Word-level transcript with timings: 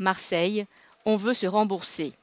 Marseille, 0.00 0.64
on 1.04 1.14
veut 1.14 1.34
se 1.34 1.46
rembourser. 1.46 2.14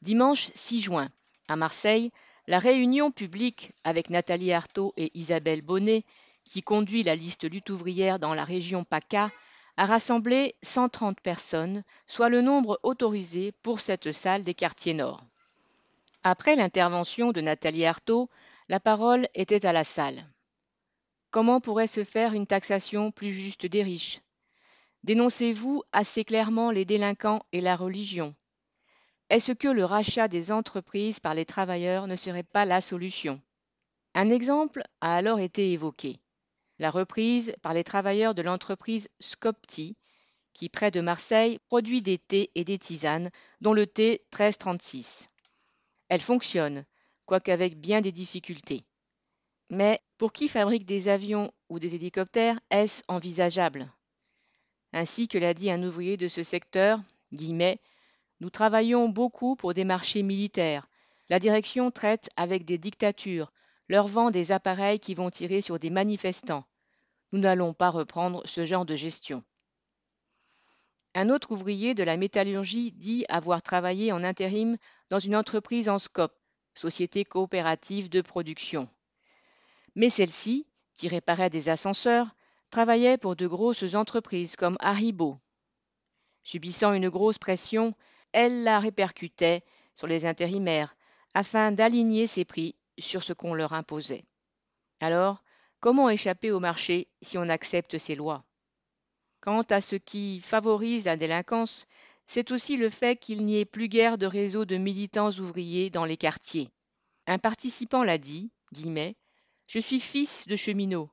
Dimanche 0.00 0.48
6 0.54 0.80
juin, 0.80 1.10
à 1.48 1.54
Marseille, 1.54 2.10
la 2.46 2.58
réunion 2.58 3.10
publique 3.10 3.72
avec 3.84 4.08
Nathalie 4.08 4.54
Arthaud 4.54 4.94
et 4.96 5.10
Isabelle 5.12 5.60
Bonnet, 5.60 6.02
qui 6.44 6.62
conduit 6.62 7.02
la 7.02 7.14
liste 7.14 7.44
lutte 7.44 7.68
ouvrière 7.68 8.18
dans 8.18 8.32
la 8.32 8.44
région 8.44 8.84
PACA, 8.84 9.30
a 9.76 9.84
rassemblé 9.84 10.54
130 10.62 11.20
personnes, 11.20 11.84
soit 12.06 12.30
le 12.30 12.40
nombre 12.40 12.80
autorisé 12.82 13.52
pour 13.62 13.80
cette 13.80 14.10
salle 14.10 14.42
des 14.42 14.54
quartiers 14.54 14.94
nord. 14.94 15.20
Après 16.24 16.56
l'intervention 16.56 17.32
de 17.32 17.42
Nathalie 17.42 17.84
Arthaud, 17.84 18.30
la 18.70 18.80
parole 18.80 19.28
était 19.34 19.66
à 19.66 19.74
la 19.74 19.84
salle. 19.84 20.24
Comment 21.30 21.60
pourrait 21.60 21.86
se 21.86 22.02
faire 22.02 22.32
une 22.32 22.46
taxation 22.46 23.10
plus 23.10 23.30
juste 23.30 23.66
des 23.66 23.82
riches? 23.82 24.22
Dénoncez-vous 25.04 25.82
assez 25.92 26.24
clairement 26.24 26.70
les 26.70 26.84
délinquants 26.84 27.42
et 27.52 27.60
la 27.60 27.76
religion 27.76 28.34
est-ce 29.32 29.52
que 29.52 29.68
le 29.68 29.86
rachat 29.86 30.28
des 30.28 30.52
entreprises 30.52 31.18
par 31.18 31.32
les 31.32 31.46
travailleurs 31.46 32.06
ne 32.06 32.16
serait 32.16 32.42
pas 32.42 32.66
la 32.66 32.82
solution? 32.82 33.40
Un 34.12 34.28
exemple 34.28 34.82
a 35.00 35.16
alors 35.16 35.40
été 35.40 35.72
évoqué. 35.72 36.20
La 36.78 36.90
reprise 36.90 37.54
par 37.62 37.72
les 37.72 37.82
travailleurs 37.82 38.34
de 38.34 38.42
l'entreprise 38.42 39.08
Scopti, 39.20 39.96
qui 40.52 40.68
près 40.68 40.90
de 40.90 41.00
Marseille 41.00 41.58
produit 41.68 42.02
des 42.02 42.18
thés 42.18 42.50
et 42.54 42.64
des 42.64 42.76
tisanes, 42.76 43.30
dont 43.62 43.72
le 43.72 43.86
thé 43.86 44.20
1336. 44.34 45.30
Elle 46.10 46.20
fonctionne, 46.20 46.84
quoique 47.24 47.50
avec 47.50 47.80
bien 47.80 48.02
des 48.02 48.12
difficultés. 48.12 48.84
Mais 49.70 49.98
pour 50.18 50.34
qui 50.34 50.46
fabrique 50.46 50.84
des 50.84 51.08
avions 51.08 51.50
ou 51.70 51.78
des 51.78 51.94
hélicoptères, 51.94 52.60
est-ce 52.70 53.02
envisageable? 53.08 53.90
Ainsi 54.92 55.28
que 55.28 55.38
l'a 55.38 55.54
dit 55.54 55.70
un 55.70 55.82
ouvrier 55.82 56.16
de 56.16 56.28
ce 56.28 56.42
secteur, 56.42 57.00
guillemets, 57.32 57.80
nous 58.40 58.50
travaillons 58.50 59.08
beaucoup 59.08 59.56
pour 59.56 59.72
des 59.72 59.84
marchés 59.84 60.22
militaires. 60.22 60.88
La 61.28 61.38
direction 61.38 61.90
traite 61.90 62.28
avec 62.36 62.64
des 62.64 62.76
dictatures, 62.76 63.52
leur 63.88 64.06
vend 64.06 64.30
des 64.30 64.52
appareils 64.52 64.98
qui 64.98 65.14
vont 65.14 65.30
tirer 65.30 65.60
sur 65.60 65.78
des 65.78 65.90
manifestants. 65.90 66.64
Nous 67.32 67.40
n'allons 67.40 67.72
pas 67.72 67.90
reprendre 67.90 68.42
ce 68.46 68.64
genre 68.64 68.84
de 68.84 68.94
gestion. 68.94 69.42
Un 71.14 71.30
autre 71.30 71.52
ouvrier 71.52 71.94
de 71.94 72.02
la 72.02 72.16
métallurgie 72.16 72.92
dit 72.92 73.24
avoir 73.28 73.62
travaillé 73.62 74.12
en 74.12 74.24
intérim 74.24 74.76
dans 75.10 75.18
une 75.18 75.36
entreprise 75.36 75.88
en 75.88 75.98
SCOP, 75.98 76.32
Société 76.74 77.24
coopérative 77.24 78.08
de 78.08 78.22
production. 78.22 78.88
Mais 79.94 80.08
celle-ci, 80.08 80.66
qui 80.94 81.08
réparait 81.08 81.50
des 81.50 81.68
ascenseurs, 81.68 82.34
travaillait 82.72 83.18
pour 83.18 83.36
de 83.36 83.46
grosses 83.46 83.94
entreprises 83.94 84.56
comme 84.56 84.78
Haribo. 84.80 85.38
Subissant 86.42 86.94
une 86.94 87.10
grosse 87.10 87.38
pression, 87.38 87.94
elle 88.32 88.64
la 88.64 88.80
répercutait 88.80 89.62
sur 89.94 90.06
les 90.06 90.24
intérimaires 90.24 90.96
afin 91.34 91.70
d'aligner 91.70 92.26
ses 92.26 92.46
prix 92.46 92.74
sur 92.98 93.22
ce 93.22 93.34
qu'on 93.34 93.52
leur 93.52 93.74
imposait. 93.74 94.24
Alors, 95.00 95.44
comment 95.80 96.08
échapper 96.08 96.50
au 96.50 96.60
marché 96.60 97.08
si 97.20 97.36
on 97.36 97.50
accepte 97.50 97.98
ces 97.98 98.14
lois? 98.14 98.42
Quant 99.42 99.62
à 99.68 99.82
ce 99.82 99.96
qui 99.96 100.40
favorise 100.40 101.04
la 101.04 101.18
délinquance, 101.18 101.86
c'est 102.26 102.52
aussi 102.52 102.78
le 102.78 102.88
fait 102.88 103.16
qu'il 103.16 103.44
n'y 103.44 103.58
ait 103.58 103.66
plus 103.66 103.88
guère 103.88 104.16
de 104.16 104.26
réseau 104.26 104.64
de 104.64 104.78
militants 104.78 105.32
ouvriers 105.32 105.90
dans 105.90 106.06
les 106.06 106.16
quartiers. 106.16 106.70
Un 107.26 107.38
participant 107.38 108.02
l'a 108.02 108.16
dit, 108.16 108.50
guillemets, 108.72 109.14
Je 109.66 109.78
suis 109.78 110.00
fils 110.00 110.48
de 110.48 110.56
cheminot. 110.56 111.10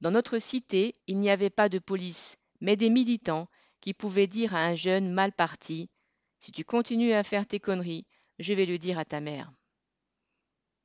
Dans 0.00 0.10
notre 0.10 0.38
cité, 0.38 0.94
il 1.06 1.18
n'y 1.18 1.30
avait 1.30 1.50
pas 1.50 1.68
de 1.68 1.78
police, 1.78 2.36
mais 2.60 2.76
des 2.76 2.90
militants 2.90 3.48
qui 3.80 3.94
pouvaient 3.94 4.26
dire 4.26 4.54
à 4.54 4.64
un 4.64 4.74
jeune 4.74 5.10
mal 5.10 5.32
parti 5.32 5.88
si 6.38 6.52
tu 6.52 6.64
continues 6.64 7.12
à 7.12 7.24
faire 7.24 7.46
tes 7.46 7.60
conneries, 7.60 8.06
je 8.38 8.54
vais 8.54 8.66
le 8.66 8.78
dire 8.78 8.98
à 8.98 9.04
ta 9.04 9.20
mère. 9.20 9.52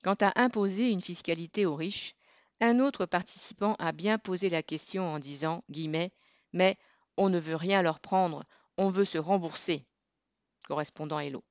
Quant 0.04 0.18
à 0.20 0.42
imposer 0.42 0.90
une 0.90 1.02
fiscalité 1.02 1.66
aux 1.66 1.76
riches, 1.76 2.16
un 2.60 2.80
autre 2.80 3.06
participant 3.06 3.76
a 3.78 3.92
bien 3.92 4.18
posé 4.18 4.50
la 4.50 4.64
question 4.64 5.04
en 5.04 5.20
disant 5.20 5.64
guillemets, 5.70 6.12
Mais 6.54 6.78
on 7.18 7.30
ne 7.30 7.40
veut 7.40 7.56
rien 7.56 7.82
leur 7.82 8.00
prendre, 8.00 8.44
on 8.78 8.90
veut 8.90 9.06
se 9.06 9.18
rembourser. 9.18 9.86
Correspondant 10.68 11.20
Hello. 11.20 11.40